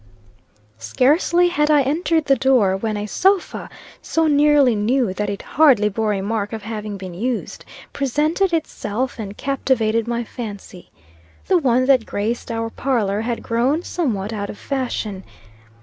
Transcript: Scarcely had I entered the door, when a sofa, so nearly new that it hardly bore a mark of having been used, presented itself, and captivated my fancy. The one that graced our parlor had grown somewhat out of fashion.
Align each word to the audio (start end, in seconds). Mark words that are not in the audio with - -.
Scarcely 0.79 1.49
had 1.49 1.69
I 1.69 1.83
entered 1.83 2.25
the 2.25 2.35
door, 2.35 2.75
when 2.75 2.97
a 2.97 3.05
sofa, 3.05 3.69
so 4.01 4.25
nearly 4.25 4.73
new 4.75 5.13
that 5.13 5.29
it 5.29 5.43
hardly 5.43 5.89
bore 5.89 6.13
a 6.13 6.21
mark 6.23 6.53
of 6.53 6.63
having 6.63 6.97
been 6.97 7.13
used, 7.13 7.63
presented 7.93 8.51
itself, 8.51 9.19
and 9.19 9.37
captivated 9.37 10.07
my 10.07 10.23
fancy. 10.23 10.89
The 11.45 11.59
one 11.59 11.85
that 11.85 12.07
graced 12.07 12.49
our 12.49 12.71
parlor 12.71 13.21
had 13.21 13.43
grown 13.43 13.83
somewhat 13.83 14.33
out 14.33 14.49
of 14.49 14.57
fashion. 14.57 15.23